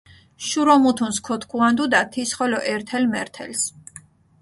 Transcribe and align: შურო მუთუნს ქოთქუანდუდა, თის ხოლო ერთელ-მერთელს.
შურო 0.47 0.75
მუთუნს 0.85 1.17
ქოთქუანდუდა, 1.27 2.01
თის 2.17 2.29
ხოლო 2.39 2.59
ერთელ-მერთელს. 2.73 3.63